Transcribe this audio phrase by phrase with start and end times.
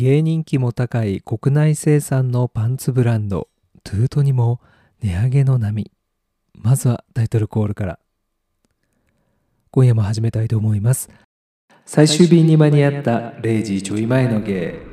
[0.00, 3.48] 芸人気も高い国内生産のパンツブランド。
[3.82, 4.60] トゥートにも
[5.02, 5.90] 値上げの波。
[6.54, 7.98] まずはタイトルコールから。
[9.72, 11.10] 今夜も始めたいと思います。
[11.84, 14.87] 最終便に間に合った0時ちょい前の芸。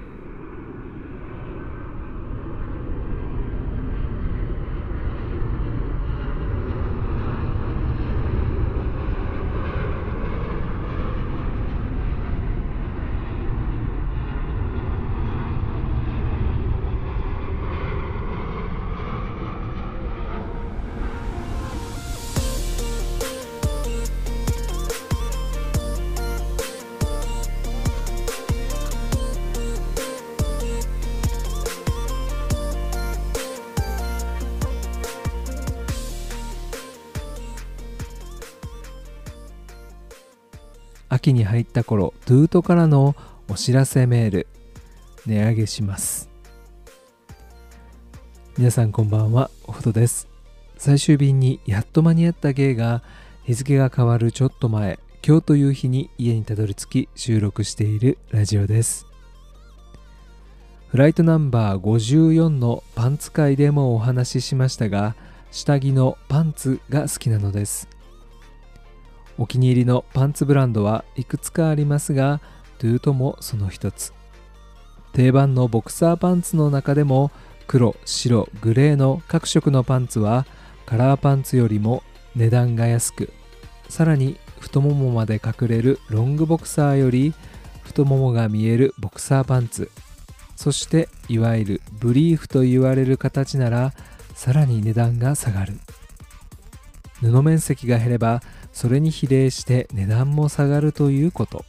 [41.26, 43.16] 秋に入った頃トゥートからの
[43.50, 44.48] お知らせメール
[45.26, 46.30] 値上げします。
[48.60, 50.28] 皆さんこんばんはおふとです。
[50.78, 53.02] 最終便にやっと間に合った芸が
[53.44, 59.08] 日付が変わるちょっと前今日という日に家にたどり着き収録しているラジオです。
[60.90, 65.16] フライトナンバー54のパンツ会でもお話ししましたが
[65.50, 67.95] 下着のパンツが好きなのです。
[69.38, 72.42] お気に入りのパンツブランドはいくつかありますが
[72.78, 74.14] トゥートもその一つ
[75.14, 77.32] 定番のボクサーパンツの中でも
[77.68, 80.46] 黒白グレーの各色のパンツは
[80.86, 82.04] カラーパンツよりも
[82.36, 83.32] 値段が安く
[83.90, 87.34] さらに太ももまで隠れるロングボクサーより
[87.84, 89.90] 太ももが見えるボクサーパンツ
[90.56, 93.94] そしていわゆるブリーフと言われる形なら
[94.34, 95.80] さらに値段が下がる。
[97.22, 98.42] 布面積が減れば
[98.76, 101.64] それに比例して値段も下がるということ。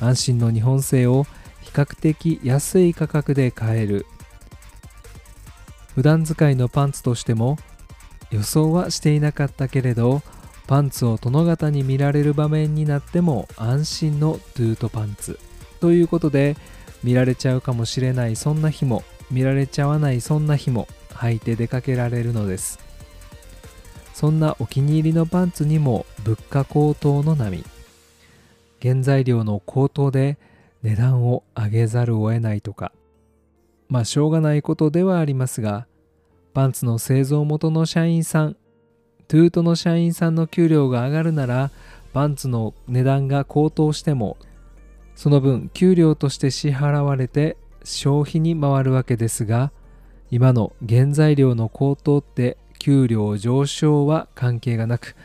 [0.00, 1.24] 安心の日本製を
[1.60, 4.06] 比較的安い価格で買える。
[5.94, 7.58] 普段使いのパンツとしても
[8.30, 10.22] 予想はしていなかったけれど
[10.66, 15.38] パンツを殿方に見られる場面になっても安心のトゥートパンツ
[15.80, 16.56] ということで
[17.02, 22.87] 見られちゃうかもしれないそんな日も見られちゃわないそんな日も履いて出かけられるのです。
[24.18, 27.62] そんなお気に入りのパンツにも物価高騰の波。
[28.82, 30.38] 原材料の高騰で
[30.82, 32.90] 値段を上げざるを得ないとか。
[33.88, 35.86] まあしょうがないことではありますが
[36.52, 38.56] パンツの製造元の社員さん
[39.28, 41.70] トゥートの社員さんの給料が上がるなら
[42.12, 44.36] パンツの値段が高騰しても
[45.14, 49.70] その分給料として支払われて消費に回るわけですが
[50.32, 55.16] 今の原材料の高騰って給料上昇は関係がなく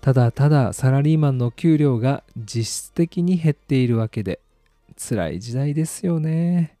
[0.00, 4.40] ただただサラリーマンの給料が実質的に減っているわけで
[4.96, 6.76] 辛い時代ですよね。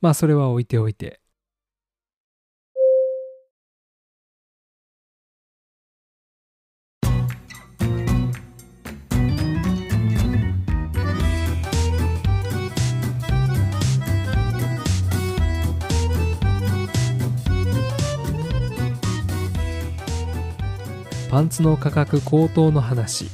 [0.00, 1.20] まあそれは置いておいて
[21.28, 23.26] パンツの価格高騰の話。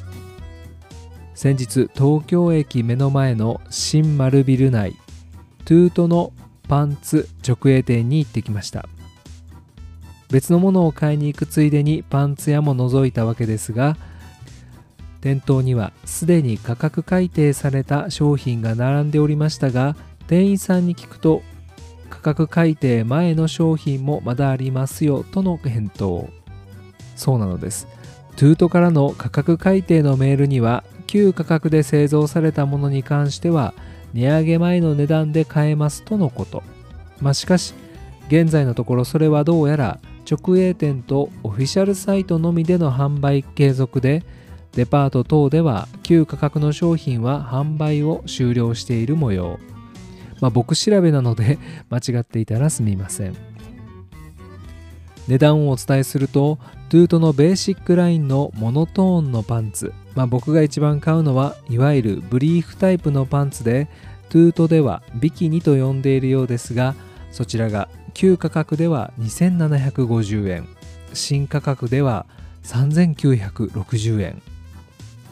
[1.35, 4.97] 先日東京駅目の前の新丸ビル内
[5.65, 6.33] トゥートの
[6.69, 8.87] パンツ直営店に行ってきました。
[10.31, 13.97] 別のものを買いに行くついでにパンツ屋も覗いたわけですが
[15.21, 19.95] 店頭にはすでに価格改定された商品が並んでおりましたが
[20.27, 21.43] 店員さんに聞くと
[22.11, 26.29] 価格改定前の商品もまだありますよとの返答。
[27.15, 27.87] そうなのです。
[28.37, 33.75] トゥートからの価格改定のメールには旧価格で製造されたものに関しては
[34.13, 36.63] 値上げ前の値段で買えますとのこと。
[37.21, 37.75] まあしかし
[38.29, 44.25] 現在のところそれはどうやら直営店とオフィシャルサイトのみでの販売継続で
[44.73, 49.59] デパート等では旧価格の商品は販売を終了している模様。
[50.41, 51.59] まあ僕調べなので
[51.91, 53.54] 間違っていたらすみません。
[55.29, 63.89] 値段をお伝えするとトゥートのベーシックラインのモノトーンのパンツ、まあ、僕が一番買うのはいわゆるブリーフタイプのパンツで
[64.29, 66.95] トゥートではビキニと呼んでいるようですが
[67.33, 70.69] そちらが旧価格では2750円。
[71.13, 72.27] 新価格では
[72.63, 74.43] 3960円。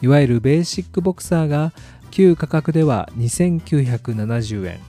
[0.01, 1.71] いわゆるベーシックボクサーが
[2.11, 4.79] 旧価格では2970円。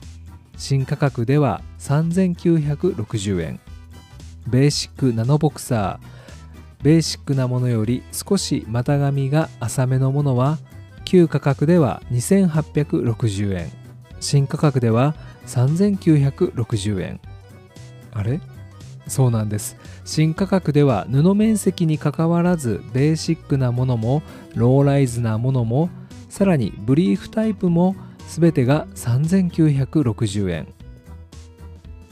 [0.57, 3.59] 新価格では3960円。
[4.47, 10.59] ベーシックナノボクサーベーシックなものより少し股上が浅めのものは
[11.03, 13.71] 旧価格では2860円。
[14.19, 15.15] 新価格では
[15.47, 17.19] 3960円。
[18.11, 18.39] あれ？
[19.07, 19.77] そうなんです。
[20.03, 24.23] 新価格では布面積にかかわらずベーシックなものも
[24.55, 25.89] ローライズなものも
[26.29, 27.95] さらにブリーフタイプも
[28.27, 30.67] 全てが3960円。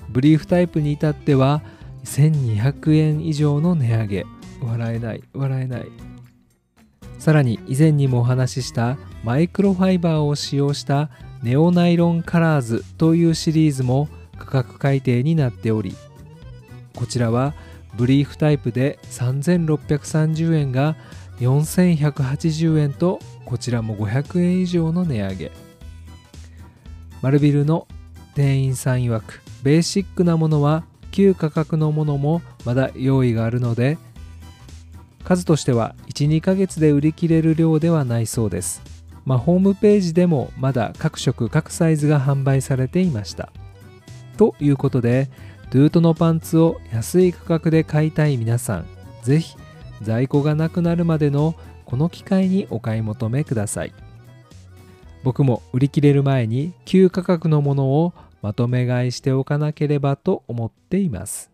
[0.10, 1.64] ブリーフタイプに至っては
[2.04, 4.26] 1200円以上の値上げ。
[4.62, 5.24] 笑えない。
[5.34, 6.14] 笑えない。
[7.24, 11.10] さらに以前にもお話ししたマイクロファイバーを使用した
[11.42, 15.96] ネオナイロンカラーズというシリーズも価格改定になっており
[16.96, 17.54] こちらは
[17.96, 20.98] ブリーフタイプで3630円が
[21.40, 25.52] 4180円とこちらも500円以上の値上げ。
[27.22, 27.88] 丸ビルの
[28.36, 34.00] 店員さん曰くベーシックなものは旧価格のものもまだ用意があるので
[35.24, 38.82] 数としては12ヶ月で売り切れる量ではないそうです。
[39.24, 43.54] まあ、ホームページでもまだ各色各サイズが販売されていました。
[44.36, 45.30] ということで
[45.70, 48.86] トゥートのパンツを安い価格で買いたい皆さん
[49.22, 49.56] ぜひ
[50.02, 51.56] 在庫がなくなるまでの
[51.86, 53.94] この機会にお買い求めください。
[55.24, 58.14] 僕も売り切れる前に旧価格のものを
[58.44, 61.50] まとめ買いしておかなければと思っています。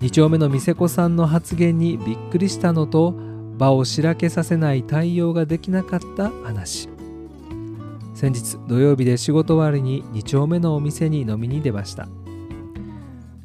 [0.00, 3.31] 2丁目の店子さんの発言にびっくりしたのと
[3.62, 6.88] 場をしらけさせない対応ができなかった話。
[8.12, 12.08] 先日土曜日で仕事終わりに2丁目のお店に飲みに出ました。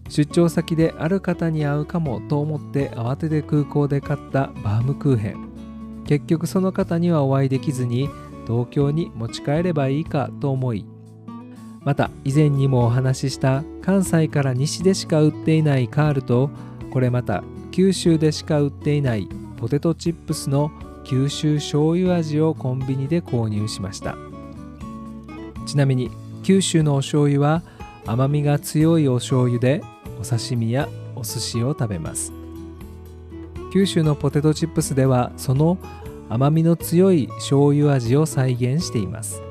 [0.09, 6.03] 出張先である方に会うかもと思って慌てて空港で買ったバームクーヘン。
[6.07, 8.09] 結局その方にはお会いできずに
[8.47, 10.83] 東京に持ち帰ればいいかと思い。
[11.81, 16.49] また以前にもお話しした関西から西でしか売っていないカールと
[16.91, 20.71] これまた九州でしか売っていないポテトチップスの
[21.03, 24.15] 九州醤油味をコンビニで購入しました。
[25.65, 26.11] ちなみに
[26.43, 27.63] 九州のお醤油は
[28.05, 29.81] 甘みが強いお醤油で
[30.19, 32.31] お刺身やお寿司を食べます。
[33.73, 35.77] 九州のポテトチップスではその
[36.29, 39.41] 甘みの強い醤油味を再現しています。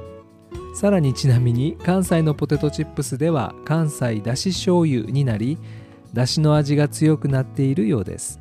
[0.75, 5.59] さらにちなみに関西のポテトチップスでは関西だし醤油になり
[6.13, 8.41] だしの味が強くなっているようです。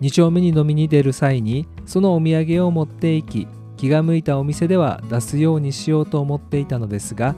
[0.00, 3.46] 2丁目に飲みに出る際にそのお土産を持っていき
[3.76, 7.34] 気が向いたお店では出すようにしようと思っていたのですが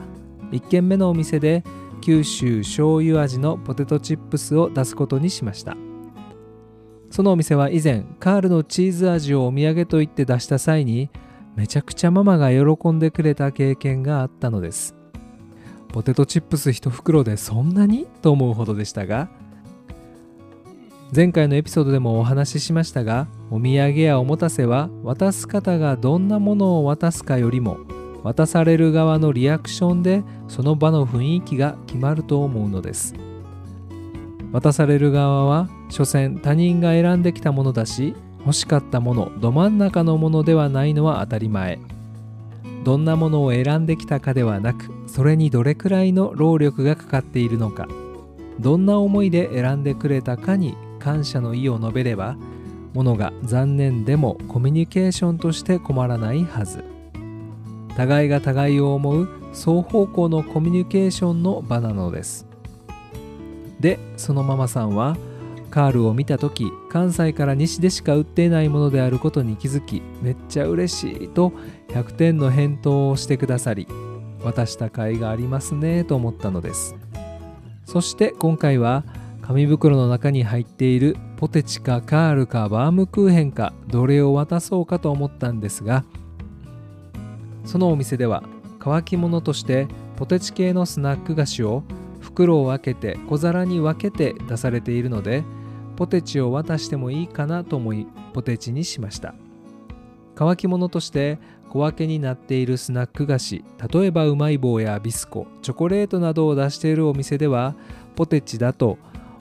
[0.53, 1.65] 1軒目のお店で
[2.03, 5.77] 九州醤油味のポテトチップスを出すことにしました。
[7.11, 11.09] そのお店は以前カールのチーズ味をお土産と言って出した際に
[11.55, 14.95] めちゃくちゃママが喜んでくれた経験があったのです。
[15.89, 18.07] ポテトチップス1袋でそんなに？
[18.21, 19.31] と思うほどでしたが
[21.15, 27.79] 前回のエピソードでもお話ししましたがお土産やおもたせは渡す方がどんなものを渡すかよりも
[28.25, 33.15] 渡される側のリアクションでその場の雰囲気が決まると思うのです。
[34.53, 41.79] 渡される側は所詮他人が選んできたものだし欲しかったものど真ん中のものではないのは当たり前。
[42.85, 47.89] どんなものを選んできたかではなくそれにどれくらいの労力がかかっているのか
[48.61, 52.37] どんな思いで選んでくれたかに感謝の意を述べれば
[52.93, 56.83] ものが残念でもコミュニケーションとして困らないはず。
[57.97, 62.49] 互いが互いを思う双方向のコミュニケーションの場なのです。
[63.79, 65.17] でそのママさんは
[65.71, 71.53] カールを見た時関西から西でしか売っていないものであることに気づきめっちゃ嬉しいと
[71.91, 73.87] 100点の返答をしてくださり
[74.43, 76.97] 渡した甲斐がありますねと思ったのです。
[77.85, 79.05] そして今回は
[79.47, 86.05] 紙袋の中に入っているポテチかカールかバームクーヘンかどれを渡そうかと思ったんですが
[87.65, 88.43] そのお店では
[88.81, 89.87] 乾き物として
[90.17, 91.85] ポテチ系のスナック菓子を
[92.21, 95.45] 袋を開けて小皿に分けて出されているので
[95.97, 99.35] ポテチを渡してもいいかなと思いポテチにしました。
[100.37, 101.39] 乾き物として
[101.71, 107.75] 小分けになっているスナック菓子例えばうまい棒やビスコチョコレートなどを出しているお店では
[108.15, 108.99] ポテチだと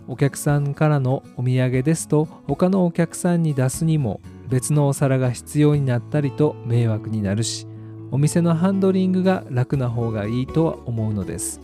[0.07, 7.67] お客さんからのお土産ですと他のお客さんに出すにも別のお皿が必要になったりと迷惑になるし
[8.11, 11.59] お店のハンドリングが楽な方がいいとは思うのです。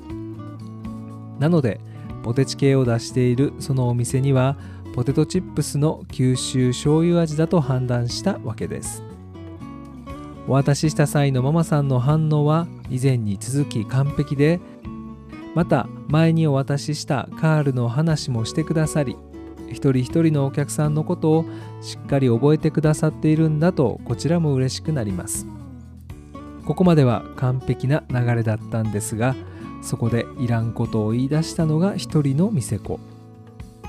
[1.39, 1.79] なので
[2.23, 4.57] ポテチ系を出しているそのお店には
[4.93, 9.03] ポテトチップスの九州醤油味だと判断したわけです。
[10.47, 14.59] お渡しした際のママさんの反応は以前に続き完璧で
[15.55, 19.17] また前にお渡ししたカールの話もしてくださり
[19.71, 21.45] 一人一人のお客さんのことを
[21.81, 25.47] しっかり覚えてくださっているんだとこちらも嬉しくなります。
[26.65, 29.35] ここまでは完璧な流れだったんですが
[29.81, 32.99] そこでいらんことを言い出したのが一人の店子。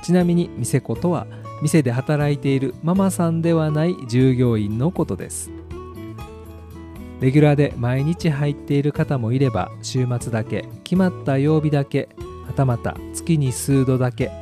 [0.02, 1.26] ちなみに店子とは
[1.60, 5.50] 店で働いているママさんではない従業員のことです。
[7.22, 12.08] レギュラーで毎日入っている方もいれば週末だけ決まった曜日だけ
[12.48, 14.32] はたまた月に数度だけ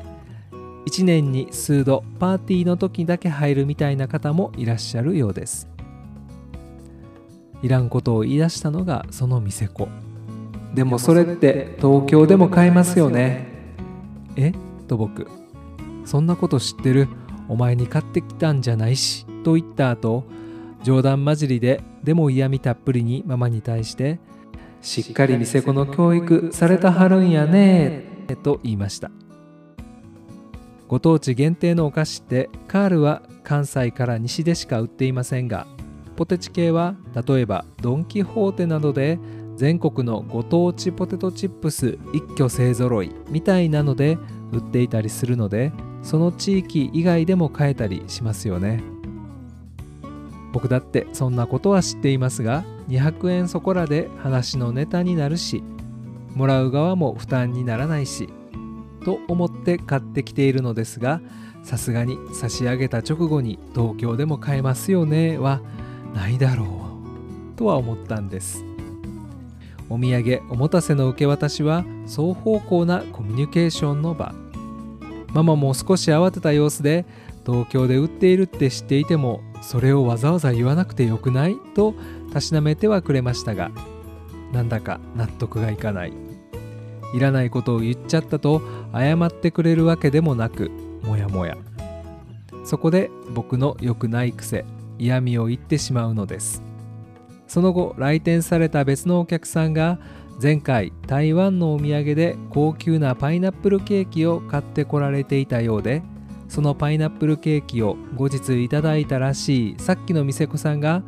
[0.87, 5.68] 1年に数度パーティーの時だけ入るみたいな方もいらっしゃるようです。
[7.62, 9.87] いらんことを言い出したのがその店子。
[10.75, 13.46] でもそれって東京でも買えますよね。
[14.37, 14.54] え？
[14.88, 15.28] と僕。
[16.06, 17.08] そんなこと知ってる？
[17.46, 19.26] お前に買ってきたんじゃないし。
[19.44, 20.25] と言った後
[20.82, 24.18] 冗談交じりででも嫌味たっぷりにママに対して
[24.80, 29.10] しっかり店子の教育されたはるんやねと言いました。
[30.90, 35.68] ご当地限定のお菓子ってカールは関西から西でしか売っていませんが
[36.16, 36.96] ポテチ系は
[37.26, 39.20] 例えばドン・キホーテなどで
[39.54, 44.18] 全国のご当地ポテトチップス一挙勢ぞろいみたいなので
[44.50, 45.72] 売っていたりするので
[46.02, 49.00] その地域以外でも買えたりしますよね。
[50.52, 55.62] 僕だってそんなことは知っていますが200円そこらで話のネタになるし
[56.35, 58.28] もらう側も負担にならないし
[59.04, 61.21] と思って買ってきているのですが
[61.62, 65.61] さすがに差し上げた直後に東京でも買えますよねは
[66.14, 66.64] ないだろ
[67.54, 68.64] うとは思ったんです。
[69.90, 74.33] お土産おもたせの受け渡しは双方向なコミュニケーションの場。
[75.35, 77.04] ママも少し慌てた様子で
[77.45, 81.56] 東京で売っているって知っていてもそれをわざわざ言わなくてよくない？
[81.74, 81.94] と
[82.32, 83.70] たしなめてはくれましたが
[84.52, 86.12] なんだか納得がいかない。
[87.12, 88.62] いらないことを言っちゃったと
[88.92, 90.70] 謝ってくれるわけでもなく
[91.02, 91.56] もやもや。
[92.64, 94.64] そこで僕の良くない癖
[94.98, 96.62] 嫌味を言ってしまうのです。
[97.46, 99.98] その後来店された別のお客さんが
[100.40, 106.02] 前回台湾のお土産で高級なパイナップルケーキを買ってこられていたようで
[106.50, 109.75] そのパイナップルケーキを後日いただいたらしい。
[109.78, 111.04] さっきの店子さんが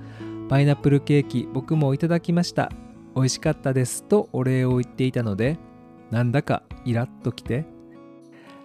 [0.49, 2.71] パイナップルケーキ僕もいただきました。
[3.17, 5.59] 美味しかったですとお礼を言っていたので
[6.13, 7.67] なんだかイラッときて。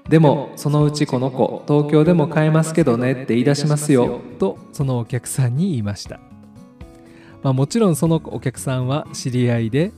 [0.07, 4.21] でもそのうちこの子東京でも買えますけどねって言い出しますよ。
[4.37, 6.19] とそのお客さんに言いました、
[7.41, 9.91] まあ、もちろんそのお客さんは知り合いで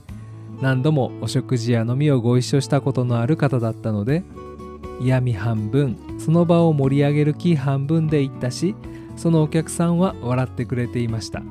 [0.62, 4.24] 何度もお食事や飲みをご一緒したことのある方だったので
[5.00, 8.74] 嫌味半分その場を盛り上げる気半分で言ったし
[9.16, 11.42] そのお客さんは笑ってくれていました。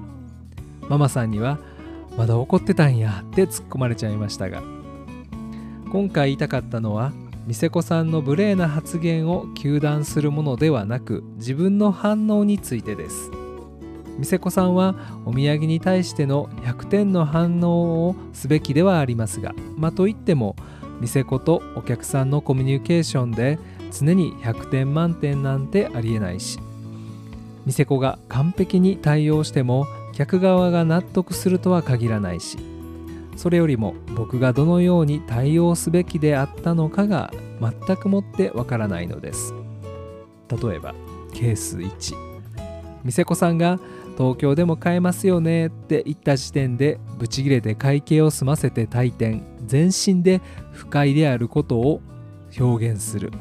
[0.87, 1.59] ママさんには
[2.17, 4.63] 「まだ怒ってたんや」って突っ込まれちゃいましたが。
[5.91, 7.11] 今回言いたかったのは
[7.47, 13.31] 店子さんの無礼な発言を糾弾するものではなく自分の反応についてです。
[14.19, 20.57] 店子さんはお土産に対しての100点の反応をすべきではありますがまといっても
[20.99, 23.59] 店子とお客さんのコミュニケーションで
[23.91, 26.59] 常に100点満点なんてありえないし
[27.65, 32.57] 店子が完璧に対応しても客側が納得するとは限らないし
[33.35, 39.53] それよりも僕がどのように対応すべきであったのかが全くもってわからないのです。
[40.49, 40.93] 例えば
[41.33, 42.15] ケース1
[43.03, 43.79] 店子さんが
[44.17, 49.48] 東京でも買えますよねって言った時点でブチギレて会計を済ませて退店。
[49.65, 52.01] 全身で不快であることを
[52.59, 53.31] 表現する。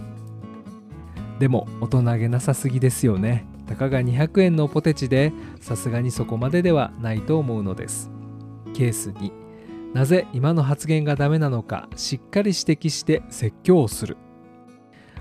[1.39, 3.47] でも大人げなさすぎですよね。
[3.67, 8.11] たかが200円のポテチでさすがにそこまでではないと思うのです。
[8.75, 9.33] ケース2
[9.95, 14.17] なぜ今の発言がダメなのかしっかり指摘して説教をする。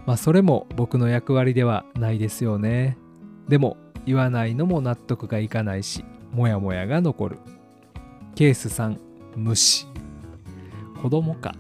[0.05, 2.97] まあそれも僕の役割ではないですよね。
[3.47, 7.39] でも言わないのも納得がいかないしモヤモヤが残る。
[8.35, 8.97] ケース3
[9.35, 9.87] 無視。
[10.97, 11.55] 子供か。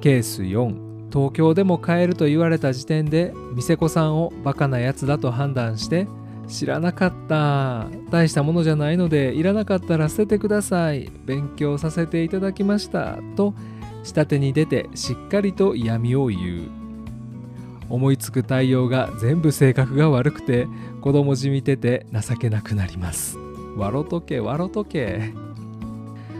[0.00, 6.06] ケース4東京でも買えると言われた時点で店子さんをバカなやつだと判断して
[6.48, 7.88] 知らなかった。
[8.10, 11.10] 大したものじゃないのでいらなかったら捨ててください。
[11.26, 13.18] 勉強させていただきました。
[13.36, 13.54] と
[14.02, 16.68] 下手に出てしっかりと嫌味を言う。
[17.90, 20.66] 思いつく対応が全部性格が悪くて
[21.00, 23.38] 子供じみてて情けなくなります。
[23.76, 25.47] 笑とけ笑とけ。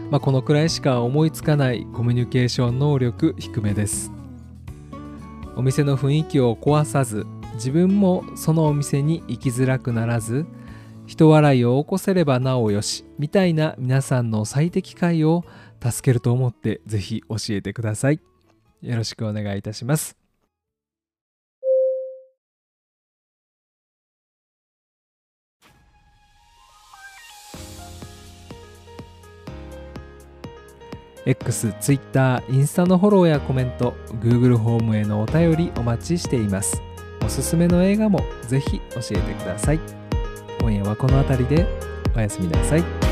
[0.09, 4.11] まあこのくらいしか思いつかないコミュニケーション能力低めです。
[5.55, 7.25] お店の雰囲気を壊さず
[7.55, 10.45] 自分もそのお店に行きづらくならず
[11.05, 15.43] 人笑いを起こせればなおよしみたいな皆さんの最適解を
[15.83, 18.19] 助けると思ってぜひ教えてください。
[18.81, 20.18] よろしくお願いいたします。
[31.29, 36.81] X、Twitter、インスタのフォローやコメント、Google ホームへのお便りお待ちしています。
[37.23, 39.79] おすすめの映画もぜひ教えてください。
[40.59, 41.67] 今夜はこの辺りで
[42.15, 43.08] おやすみなさい。